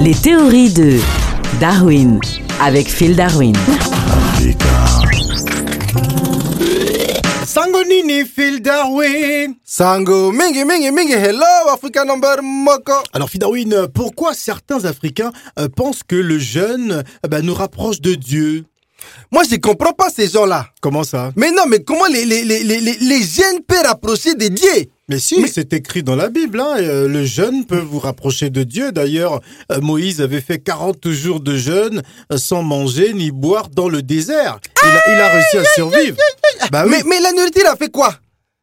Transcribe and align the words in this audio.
Les 0.00 0.14
théories 0.14 0.72
de 0.72 0.98
Darwin 1.60 2.20
avec 2.60 2.88
Phil 2.88 3.16
Darwin. 3.16 3.54
Sango 7.44 7.82
nini 7.84 8.24
Phil 8.24 8.62
Darwin? 8.62 9.56
Sango 9.64 10.30
mingi 10.30 10.64
mingi 10.64 10.92
mingi 10.92 11.14
hello 11.14 11.70
Africa 11.72 12.04
number 12.04 12.42
moko. 12.42 12.92
Alors 13.12 13.28
Phil 13.28 13.40
Darwin, 13.40 13.88
pourquoi 13.92 14.34
certains 14.34 14.84
Africains 14.84 15.32
euh, 15.58 15.68
pensent 15.68 16.04
que 16.04 16.16
le 16.16 16.38
jeûne 16.38 17.02
euh, 17.24 17.28
bah, 17.28 17.42
nous 17.42 17.54
rapproche 17.54 18.00
de 18.00 18.14
Dieu? 18.14 18.64
Moi 19.30 19.42
je 19.50 19.56
comprends 19.56 19.92
pas 19.92 20.10
ces 20.10 20.28
gens-là. 20.28 20.66
Comment 20.80 21.04
ça? 21.04 21.32
Mais 21.36 21.50
non 21.50 21.64
mais 21.68 21.82
comment 21.82 22.06
les 22.06 22.24
les 22.24 22.44
les 22.44 22.62
les 22.62 23.22
jeunes 23.22 23.60
peuvent 23.66 23.86
rapprocher 23.86 24.34
de 24.34 24.48
Dieu? 24.48 24.86
Mais 25.10 25.18
si, 25.18 25.48
c'est 25.48 25.72
écrit 25.72 26.02
dans 26.02 26.16
la 26.16 26.28
Bible, 26.28 26.60
hein, 26.60 26.74
euh, 26.80 27.08
le 27.08 27.24
jeûne 27.24 27.64
peut 27.64 27.78
vous 27.78 27.98
rapprocher 27.98 28.50
de 28.50 28.62
Dieu. 28.62 28.92
D'ailleurs, 28.92 29.40
euh, 29.72 29.80
Moïse 29.80 30.20
avait 30.20 30.42
fait 30.42 30.58
40 30.58 31.08
jours 31.12 31.40
de 31.40 31.56
jeûne 31.56 32.02
euh, 32.30 32.36
sans 32.36 32.62
manger 32.62 33.14
ni 33.14 33.30
boire 33.30 33.70
dans 33.70 33.88
le 33.88 34.02
désert. 34.02 34.58
Il 34.82 34.88
a, 34.88 35.14
il 35.14 35.20
a 35.20 35.28
réussi 35.30 35.56
à 35.56 35.64
survivre. 35.74 36.16
Bah 36.70 36.84
oui, 36.84 36.90
mais 36.90 37.02
mais 37.08 37.20
la 37.20 37.32
nourriture 37.32 37.68
a 37.70 37.76
fait 37.76 37.90
quoi? 37.90 38.14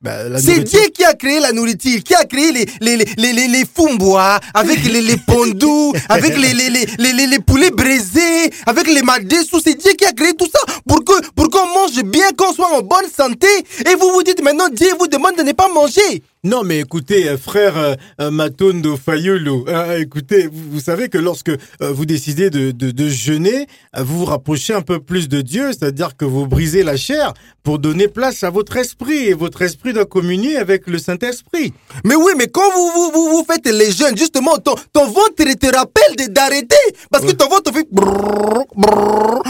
Bah, 0.06 0.40
C'est 0.40 0.64
Dieu 0.64 0.80
qui 0.94 1.04
a 1.04 1.14
créé 1.14 1.40
la 1.40 1.52
nourriture, 1.52 2.02
qui 2.04 2.14
a 2.14 2.26
créé 2.26 2.52
les 2.52 2.66
les 2.82 2.96
les 2.98 3.06
les 3.18 3.34
les, 3.34 3.48
les 3.48 3.66
fumbois 3.66 4.40
avec 4.54 4.84
les 4.86 5.02
les 5.02 5.18
pondous, 5.18 5.94
avec 6.10 6.38
les 6.38 6.54
les 6.54 6.70
les 6.70 7.28
les 7.28 7.40
poulets 7.40 7.72
braisés, 7.72 8.52
avec 8.66 8.88
les 8.88 9.02
madessous. 9.02 9.62
C'est 9.66 9.78
Dieu 9.78 9.94
qui 9.98 10.06
a 10.06 10.12
créé 10.14 10.34
tout 10.34 10.48
ça 10.54 10.62
pour 10.88 11.04
que 11.04 11.16
pour 11.32 11.50
qu'on 11.50 11.68
mange 11.74 12.04
bien, 12.04 12.30
qu'on 12.38 12.54
soit 12.54 12.72
en 12.78 12.82
bonne 12.82 13.10
santé. 13.22 13.48
Et 13.90 13.96
vous 13.96 14.12
vous 14.12 14.24
dites 14.24 14.42
maintenant 14.44 14.70
Dieu 14.70 14.90
vous 15.00 15.08
demande 15.08 15.36
de 15.38 15.44
ne 15.44 15.52
pas 15.54 15.70
manger. 15.74 16.22
Non, 16.46 16.64
mais 16.64 16.78
écoutez, 16.82 17.28
euh, 17.28 17.38
frère 17.40 17.76
euh, 17.76 17.96
euh, 18.22 18.30
Matondo 18.30 18.98
Fayolo, 18.98 19.66
euh, 19.68 19.98
écoutez, 19.98 20.46
vous, 20.46 20.74
vous 20.74 20.80
savez 20.80 21.10
que 21.10 21.18
lorsque 21.18 21.50
euh, 21.50 21.58
vous 21.92 22.06
décidez 22.06 22.52
de, 22.52 22.70
de, 22.70 22.92
de 22.92 23.10
jeûner, 23.10 23.66
vous 23.98 24.20
vous 24.20 24.26
rapprochez 24.26 24.76
un 24.76 24.84
peu 24.84 25.00
plus 25.00 25.28
de 25.28 25.42
Dieu, 25.42 25.72
c'est-à-dire 25.74 26.16
que 26.16 26.24
vous 26.24 26.46
brisez 26.46 26.84
la 26.84 26.98
chair 26.98 27.34
pour 27.64 27.80
donner 27.80 28.08
place 28.08 28.44
à 28.44 28.52
votre 28.52 28.78
esprit, 28.78 29.26
et 29.26 29.34
votre 29.34 29.64
esprit 29.64 29.92
doit 29.96 30.06
communier 30.06 30.58
avec 30.58 30.86
le 30.88 30.98
Saint-Esprit. 31.00 31.74
Mais 32.04 32.16
oui, 32.16 32.34
mais 32.38 32.48
quand 32.48 32.70
vous 32.74 32.90
vous 32.96 33.12
vous, 33.14 33.30
vous 33.30 33.46
faites 33.50 33.66
les 33.68 33.92
jeûnes, 33.92 34.18
justement, 34.18 34.58
ton 34.58 34.76
ton 34.94 35.06
ventre 35.08 35.36
te 35.36 35.76
rappelle 35.76 36.16
de- 36.18 36.32
d'arrêter. 36.32 36.76
Parce 37.12 37.26
que 37.26 37.32
ton 37.32 37.48
ventre 37.50 37.74
fait 37.74 37.88
brrr, 37.92 38.66
brrr, 38.76 39.42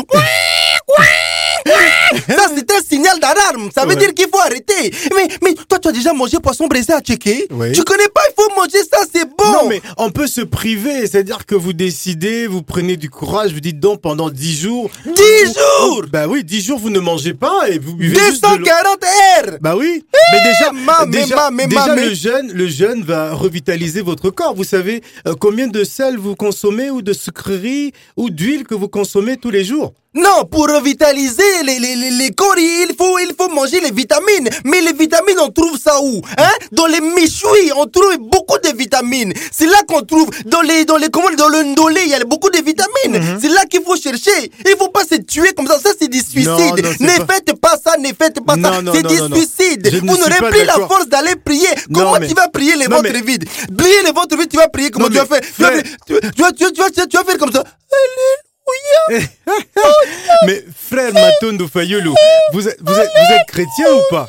Ça, 2.27 2.47
c'est 2.55 2.71
un 2.71 2.81
signal 2.87 3.19
d'alarme. 3.19 3.69
Ça 3.73 3.83
veut 3.83 3.89
Ouais. 3.89 3.95
dire 3.97 4.13
qu'il 4.13 4.27
faut 4.31 4.39
arrêter. 4.39 4.91
Mais, 5.15 5.27
mais 5.43 5.53
toi, 5.67 5.79
tu 5.79 5.87
as 5.87 5.91
déjà 5.91 6.13
mangé 6.13 6.37
poisson 6.41 6.67
braisé 6.67 6.93
à 6.93 7.01
checker 7.01 7.47
Oui. 7.51 7.71
Tu 7.71 7.83
connais 7.83 8.07
pas, 8.13 8.21
il 8.29 8.33
faut 8.41 8.49
manger 8.55 8.79
ça, 8.91 8.99
c'est 9.13 9.25
bon. 9.25 9.51
Non, 9.53 9.69
mais 9.69 9.81
on 9.97 10.09
peut 10.11 10.27
se 10.27 10.41
priver, 10.41 11.01
c'est-à-dire 11.07 11.45
que 11.45 11.55
vous 11.55 11.73
décidez, 11.73 12.47
vous 12.47 12.61
prenez 12.61 12.97
du 12.97 13.09
courage, 13.09 13.53
vous 13.53 13.59
dites 13.59 13.79
donc 13.79 14.01
pendant 14.01 14.29
10 14.29 14.59
jours. 14.59 14.89
10 15.05 15.11
vous- 15.11 15.53
jours 15.53 16.03
Bah 16.11 16.27
oui, 16.27 16.43
10 16.43 16.61
jours 16.65 16.79
vous 16.79 16.89
ne 16.89 16.99
mangez 16.99 17.33
pas 17.33 17.69
et 17.69 17.79
vous 17.79 17.95
buvez 17.95 18.15
juste 18.15 18.43
de. 18.43 18.47
240 18.49 19.03
heures 19.03 19.57
Bah 19.61 19.75
oui, 19.75 20.03
mais 20.31 20.39
déjà, 20.43 20.71
ma, 20.71 21.05
mais 21.05 21.21
déjà, 21.21 21.35
ma, 21.35 21.51
mais 21.51 21.67
déjà 21.67 21.85
ma, 21.87 21.95
mais- 21.95 22.05
le 22.09 22.13
jeûne, 22.13 22.51
le 22.53 22.67
jeûne 22.67 23.03
va 23.03 23.33
revitaliser 23.33 24.01
votre 24.01 24.29
corps. 24.29 24.55
Vous 24.55 24.63
savez 24.63 25.01
euh, 25.27 25.33
combien 25.39 25.67
de 25.67 25.83
sel 25.83 26.17
vous 26.17 26.35
consommez 26.35 26.89
ou 26.89 27.01
de 27.01 27.13
sucreries 27.13 27.91
ou 28.17 28.29
d'huile 28.29 28.63
que 28.65 28.75
vous 28.75 28.87
consommez 28.87 29.37
tous 29.37 29.49
les 29.51 29.63
jours? 29.63 29.93
Non, 30.15 30.45
pour 30.45 30.67
revitaliser 30.69 31.43
les, 31.63 31.77
les, 31.79 31.95
les, 31.95 32.09
les 32.11 32.31
corps, 32.31 32.55
il 32.57 32.93
faut, 32.97 33.19
il 33.19 33.33
faut 33.37 33.49
manger 33.49 33.81
les 33.81 33.91
vitamines. 33.91 34.49
Mais 34.63 34.79
les 34.81 34.93
vitamines, 34.93 35.39
on 35.41 35.49
trouve 35.51 35.77
ça 35.77 35.99
où 36.01 36.21
hein? 36.37 36.49
Dans 36.71 36.85
les 36.87 37.01
méchouis, 37.01 37.71
on 37.75 37.85
trouve 37.85 38.17
beaucoup 38.19 38.57
de 38.59 38.69
vitamines. 38.77 39.33
C'est 39.51 39.65
là 39.65 39.81
qu'on 39.87 40.01
trouve. 40.03 40.29
Dans 40.45 40.61
les, 40.61 40.85
dans 40.85 40.97
les, 40.97 41.09
comment, 41.09 41.29
dans 41.37 41.49
le 41.49 41.63
ndolé, 41.63 42.01
il 42.05 42.09
y 42.11 42.13
a 42.15 42.23
beaucoup 42.23 42.49
de 42.49 42.57
vitamines. 42.57 43.19
Mhm. 43.33 43.39
C'est 43.41 43.49
là 43.49 43.65
qu'il 43.69 43.81
faut 43.83 43.97
chercher. 43.97 44.51
Il 44.65 44.75
faut 44.79 44.87
pas 44.89 45.03
se 45.03 45.15
tuer 45.15 45.53
comme 45.53 45.67
ça. 45.67 45.77
Ça, 45.79 45.89
c'est 45.99 46.07
du 46.09 46.19
suicide. 46.19 46.47
Non, 46.47 46.59
non, 46.69 46.75
c'est 46.97 47.03
ne 47.03 47.23
pas- 47.25 47.33
faites 47.33 47.53
pas 47.59 47.75
ça, 47.83 47.97
ne 47.97 48.07
faites 48.07 48.39
pas 48.45 48.55
Non, 48.55 48.69
ça. 48.71 48.91
C'est 48.93 49.03
du 49.03 49.17
suicide. 49.17 49.89
Je 49.91 49.97
Vous 49.99 50.05
n'aurez 50.17 50.49
plus 50.49 50.63
la 50.65 50.73
force 50.87 51.07
d'aller 51.07 51.35
prier. 51.35 51.67
Comment 51.93 52.17
mais- 52.19 52.27
tu 52.27 52.33
vas 52.33 52.47
prier 52.47 52.75
les 52.77 52.85
ventres 52.87 53.03
mais- 53.11 53.21
vides? 53.21 53.45
Prier 53.77 54.01
les 54.03 54.11
ventres 54.11 54.37
vides, 54.37 54.49
tu 54.49 54.57
vas 54.57 54.69
prier 54.69 54.91
comment 54.91 55.07
tu 55.07 55.15
vas 55.15 55.25
mais 55.29 55.41
faire? 55.41 55.41
Tu 55.55 55.61
vas, 55.61 55.69
frère- 55.71 55.83
tu, 56.07 56.13
vas- 56.13 56.19
tu, 56.21 56.41
vas, 56.41 56.51
tu, 56.51 56.63
vas, 56.63 56.71
tu, 56.71 56.99
vas, 57.01 57.07
tu 57.07 57.17
vas- 57.17 57.23
faire 57.25 57.37
comme 57.37 57.51
ça. 57.51 57.63
Mais 59.09 59.19
frère 61.11 61.13
Matondo 61.13 61.67
Fayolo, 61.67 62.15
vous 62.53 62.67
êtes, 62.67 62.79
vous 62.81 62.93
êtes, 62.93 63.09
vous 63.09 63.33
êtes 63.33 63.47
chrétien 63.47 63.93
ou 63.93 64.01
pas? 64.09 64.27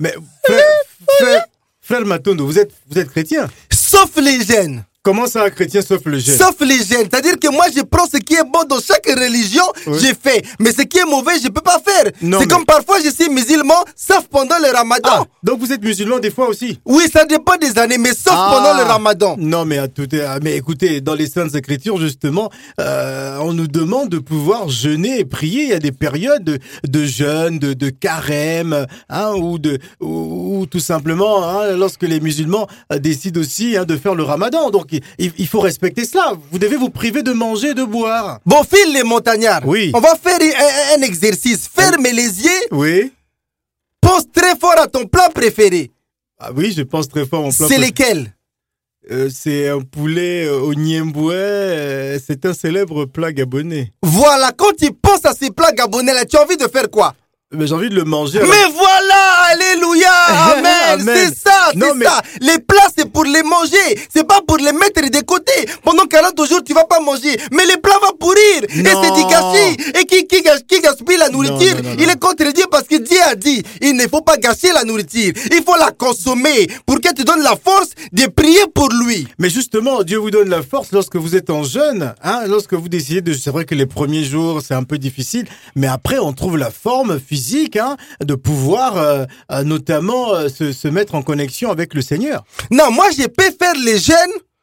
Mais 0.00 0.14
frère, 0.44 1.44
frère, 1.82 2.04
vous 2.44 2.58
êtes, 2.58 2.72
vous 2.88 2.98
êtes 2.98 3.10
chrétien? 3.10 3.48
Sauf 3.72 4.10
les 4.16 4.44
jeunes. 4.44 4.84
Comment 5.04 5.26
ça, 5.26 5.50
chrétien 5.50 5.82
sauf 5.82 6.00
le 6.06 6.18
jeûne 6.18 6.34
Sauf 6.38 6.54
les 6.60 6.78
gènes. 6.78 7.06
C'est-à-dire 7.10 7.38
que 7.38 7.48
moi, 7.52 7.66
je 7.76 7.82
prends 7.82 8.06
ce 8.10 8.16
qui 8.16 8.32
est 8.36 8.42
bon 8.42 8.64
dans 8.66 8.80
chaque 8.80 9.04
religion, 9.06 9.62
Oui. 9.86 9.98
j'ai 10.00 10.14
fait. 10.14 10.42
Mais 10.58 10.72
ce 10.72 10.80
qui 10.80 10.96
est 10.96 11.04
mauvais, 11.04 11.32
je 11.42 11.48
peux 11.48 11.60
pas 11.60 11.78
faire. 11.86 12.10
Non, 12.22 12.38
C'est 12.40 12.46
mais- 12.46 12.54
comme 12.54 12.64
parfois, 12.64 12.96
je 13.04 13.10
suis 13.10 13.28
musulman, 13.28 13.74
sauf 13.94 14.26
pendant 14.30 14.56
le 14.58 14.74
ramadan. 14.74 15.10
Ah, 15.12 15.24
donc 15.42 15.60
vous 15.60 15.70
êtes 15.72 15.82
musulman 15.84 16.20
des 16.20 16.30
fois 16.30 16.48
aussi 16.48 16.80
Oui, 16.86 17.04
ça 17.12 17.26
dépend 17.26 17.56
des 17.60 17.76
années, 17.78 17.98
mais 17.98 18.14
sauf 18.14 18.32
Ah. 18.34 18.50
pendant 18.54 18.78
le 18.78 18.82
ramadan. 18.90 19.36
Non, 19.38 19.66
mais 19.66 19.76
à 19.76 19.88
tout, 19.88 20.08
ah, 20.26 20.38
mais 20.42 20.56
écoutez, 20.56 21.02
dans 21.02 21.12
les 21.14 21.26
Saintes 21.28 21.54
Écritures, 21.54 21.98
justement, 22.00 22.48
euh, 22.80 23.36
on 23.42 23.52
nous 23.52 23.68
demande 23.68 24.08
de 24.08 24.18
pouvoir 24.18 24.70
jeûner 24.70 25.18
et 25.18 25.26
prier. 25.26 25.64
Il 25.64 25.68
y 25.68 25.74
a 25.74 25.80
des 25.80 25.92
périodes 25.92 26.44
de, 26.44 26.58
de 26.88 27.04
jeûne, 27.04 27.58
de, 27.58 27.74
de 27.74 27.90
carême, 27.90 28.86
hein, 29.10 29.32
ou 29.36 29.58
de, 29.58 29.78
ou, 30.00 30.53
ou 30.64 30.66
tout 30.66 30.80
simplement, 30.80 31.46
hein, 31.48 31.76
lorsque 31.76 32.02
les 32.02 32.20
musulmans 32.20 32.66
euh, 32.92 32.98
décident 32.98 33.40
aussi 33.40 33.76
hein, 33.76 33.84
de 33.84 33.96
faire 33.96 34.14
le 34.14 34.22
Ramadan. 34.24 34.70
Donc, 34.70 34.86
il, 34.92 35.32
il 35.38 35.46
faut 35.46 35.60
respecter 35.60 36.04
cela. 36.04 36.32
Vous 36.50 36.58
devez 36.58 36.76
vous 36.76 36.90
priver 36.90 37.22
de 37.22 37.32
manger, 37.32 37.68
et 37.70 37.74
de 37.74 37.84
boire. 37.84 38.40
Bon, 38.44 38.62
file 38.64 38.92
les 38.94 39.04
montagnards. 39.04 39.66
Oui. 39.66 39.90
On 39.94 40.00
va 40.00 40.14
faire 40.16 40.38
un, 40.40 40.98
un 40.98 41.02
exercice. 41.02 41.68
Ferme 41.68 42.02
les 42.04 42.44
yeux, 42.46 42.62
Oui. 42.72 43.12
pense 44.00 44.24
très 44.32 44.56
fort 44.58 44.78
à 44.78 44.86
ton 44.86 45.06
plat 45.06 45.28
préféré. 45.32 45.90
Ah 46.38 46.50
oui, 46.54 46.74
je 46.76 46.82
pense 46.82 47.08
très 47.08 47.24
fort. 47.26 47.42
Mon 47.42 47.48
plat 47.52 47.56
C'est 47.68 47.76
préféré. 47.76 47.86
lesquels? 47.86 48.34
Euh, 49.10 49.28
c'est 49.30 49.68
un 49.68 49.80
poulet 49.82 50.48
au 50.48 50.74
Niemboué. 50.74 51.34
euh, 51.36 52.18
C'est 52.26 52.46
un 52.46 52.54
célèbre 52.54 53.04
plat 53.04 53.32
gabonais. 53.32 53.92
Voilà, 54.02 54.50
quand 54.56 54.72
tu 54.78 54.90
penses 54.92 55.24
à 55.24 55.34
ces 55.34 55.50
plats 55.50 55.72
gabonais 55.72 56.14
là, 56.14 56.24
tu 56.24 56.36
as 56.36 56.42
envie 56.42 56.56
de 56.56 56.66
faire 56.68 56.90
quoi? 56.90 57.14
Mais 57.56 57.66
j'ai 57.66 57.74
envie 57.74 57.88
de 57.88 57.94
le 57.94 58.04
manger. 58.04 58.38
alors- 58.38 58.50
Mais 58.50 58.72
voilà, 58.72 59.22
alléluia, 59.52 60.12
amen, 60.56 61.00
Amen. 61.00 61.16
c'est 61.16 61.48
ça, 61.48 61.70
c'est 61.72 61.94
mais- 61.94 62.04
ça. 62.04 62.20
Les 62.40 62.58
plats, 62.58 62.88
c'est 62.96 63.10
pour 63.10 63.24
les 63.24 63.42
manger, 63.42 63.98
c'est 64.14 64.26
pas 64.26 64.40
pour 64.46 64.56
les 64.58 64.72
mettre 64.72 65.00
de 65.08 65.20
côté. 65.24 65.52
Pendant 65.82 66.06
40 66.06 66.36
jours, 66.48 66.62
tu 66.64 66.74
vas 66.74 66.84
pas 66.84 67.00
manger, 67.00 67.36
mais 67.52 67.64
les 67.66 67.76
plats 67.78 67.98
vont 68.02 68.16
pourrir. 68.18 68.62
Et 68.64 68.68
c'est 68.68 69.14
du 69.14 69.24
gâchis. 69.30 69.76
Et 70.00 70.04
qui, 70.06 70.26
qui, 70.26 70.42
gaspille 70.80 71.16
la 71.18 71.28
nourriture, 71.28 71.76
non, 71.82 71.90
non, 71.90 71.96
il 71.98 72.08
est 72.10 72.18
contre 72.20 72.44
Dieu 72.52 72.64
parce 72.70 72.84
que 72.84 72.96
Dieu 72.96 73.18
a 73.26 73.34
dit, 73.34 73.62
il 73.80 73.96
ne 73.96 74.06
faut 74.08 74.20
pas 74.22 74.36
gâcher 74.36 74.72
la 74.72 74.84
nourriture. 74.84 75.32
Il 75.52 75.62
faut 75.64 75.76
la 75.78 75.90
consommer 75.92 76.66
pour 76.86 77.00
qu'elle 77.00 77.14
te 77.14 77.22
donne 77.22 77.42
la 77.42 77.56
force 77.56 77.90
de 78.12 78.26
prier 78.26 78.64
pour 78.74 78.88
lui. 78.90 79.26
Mais 79.38 79.48
justement, 79.50 80.02
Dieu 80.02 80.18
vous 80.18 80.30
donne 80.30 80.48
la 80.48 80.62
force 80.62 80.88
lorsque 80.92 81.16
vous 81.16 81.36
êtes 81.36 81.50
en 81.50 81.62
jeûne, 81.62 82.14
hein, 82.22 82.40
lorsque 82.46 82.74
vous 82.74 82.88
décidez 82.88 83.20
de. 83.20 83.32
C'est 83.34 83.50
vrai 83.50 83.64
que 83.64 83.74
les 83.74 83.86
premiers 83.86 84.24
jours 84.24 84.60
c'est 84.66 84.74
un 84.74 84.84
peu 84.84 84.98
difficile, 84.98 85.46
mais 85.76 85.86
après 85.86 86.18
on 86.18 86.32
trouve 86.32 86.56
la 86.58 86.70
forme 86.70 87.18
physique, 87.20 87.43
hein, 87.76 87.96
de 88.20 88.34
pouvoir 88.34 88.96
euh, 88.96 89.24
euh, 89.50 89.64
notamment 89.64 90.34
euh, 90.34 90.48
se, 90.48 90.72
se 90.72 90.88
mettre 90.88 91.14
en 91.14 91.22
connexion 91.22 91.70
avec 91.70 91.94
le 91.94 92.02
Seigneur. 92.02 92.44
Non, 92.70 92.90
moi, 92.90 93.06
je 93.16 93.26
peux 93.26 93.50
faire 93.58 93.74
les 93.84 93.98
jeûnes 93.98 94.16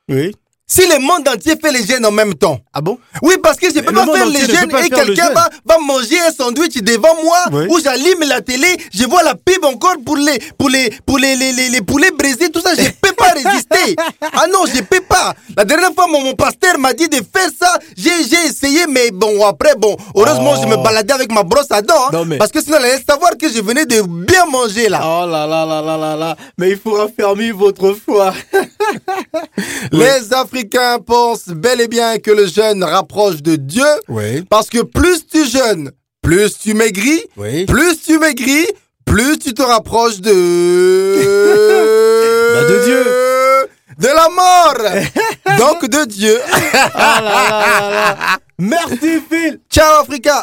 Oui. 0.09 0.36
Si 0.74 0.88
le 0.88 1.00
monde 1.00 1.28
entier 1.28 1.56
fait 1.62 1.72
les 1.74 1.86
jeûnes 1.86 2.06
en 2.06 2.12
même 2.12 2.34
temps. 2.34 2.58
Ah 2.74 2.80
bon? 2.80 2.98
Oui, 3.22 3.36
parce 3.44 3.58
que 3.58 3.68
je 3.68 3.82
peux 3.82 3.92
le 3.92 4.06
pas 4.06 4.06
faire 4.06 4.26
les 4.26 4.40
ne 4.42 4.72
pas 4.72 4.86
et 4.86 4.90
quelqu'un 4.90 5.32
va, 5.34 5.50
va 5.66 5.78
manger 5.80 6.18
un 6.26 6.32
sandwich 6.32 6.76
devant 6.82 7.14
moi 7.26 7.40
ou 7.70 7.78
j'allume 7.84 8.22
la 8.26 8.40
télé, 8.40 8.68
je 8.94 9.04
vois 9.06 9.22
la 9.24 9.36
pub 9.36 9.66
encore 9.66 9.96
pour 10.06 10.16
les 10.16 10.40
pour 10.58 10.70
les 10.70 10.90
pour 11.06 11.18
les, 11.18 11.36
les, 11.36 11.82
poulets 11.82 12.12
brisés, 12.12 12.50
tout 12.50 12.62
ça, 12.62 12.72
je 12.74 12.90
peux 13.02 13.12
pas 13.12 13.32
résister. 13.34 13.98
Ah 14.34 14.46
non, 14.52 14.59
je 14.74 14.82
peux 14.82 15.02
pas. 15.02 15.34
La 15.58 15.66
dernière 15.66 15.94
fois, 15.94 16.08
mon, 16.08 16.34
pasteur 16.36 16.80
m'a 16.80 16.94
dit 16.94 17.09
de 17.09 17.17
faire 17.17 17.50
ça. 17.59 17.78
J'ai 17.97 18.47
essayé, 18.47 18.88
mais 18.88 19.12
bon, 19.12 19.46
après, 19.46 19.76
bon, 19.78 19.97
heureusement, 20.16 20.53
Oh. 20.56 20.59
je 20.64 20.67
me 20.67 20.78
baladais 20.78 21.14
avec 21.14 21.32
ma 21.32 21.44
brosse 21.44 21.72
à 21.72 21.82
dents. 21.82 22.08
hein, 22.14 22.24
Parce 22.40 22.52
que 22.52 22.62
sinon, 22.62 22.78
elle 22.79 22.85
allait 22.85 23.03
savoir 23.08 23.32
que 23.38 23.50
je 23.50 23.62
venais 23.62 23.85
de 23.85 24.02
bien 24.02 24.46
manger 24.46 24.88
là. 24.90 25.02
Oh 25.03 25.26
là 25.28 25.46
là 25.46 25.66
là 25.66 25.82
là 25.82 25.97
là 25.97 26.16
là 26.16 26.35
Mais 26.58 26.72
il 26.72 26.78
faut 26.78 26.94
raffermir 26.94 27.56
votre 27.58 27.94
foi. 28.06 28.34
Les 29.91 30.08
Africains 30.34 30.60
pensent 31.05 31.47
bel 31.49 31.81
et 31.81 31.87
bien 31.87 32.17
que 32.19 32.31
le 32.31 32.46
jeûne 32.47 32.84
rapproche 32.84 33.41
de 33.41 33.55
Dieu. 33.55 33.85
Oui. 34.08 34.43
Parce 34.49 34.69
que 34.69 34.81
plus 34.81 35.25
tu 35.28 35.46
jeûnes, 35.46 35.91
plus 36.22 36.58
tu 36.58 36.73
maigris, 36.73 37.22
Oui. 37.37 37.66
plus 37.66 37.99
tu 38.02 38.17
maigris, 38.19 38.67
plus 39.05 39.37
tu 39.40 39.53
te 39.53 39.61
rapproches 39.61 40.19
de... 40.22 40.31
Bah, 42.53 42.63
de 42.66 42.84
Dieu. 42.85 43.05
De 43.99 44.08
la 44.08 44.29
mort 44.29 44.78
Donc 45.59 45.85
de 45.90 46.05
Dieu 46.05 46.40
Ah 46.93 47.19
là 47.22 47.22
là 47.22 47.69
là 47.69 47.90
là. 47.90 48.16
Merci 48.59 49.19
Phil. 49.29 49.59
Ciao 49.69 50.02
Africa 50.02 50.40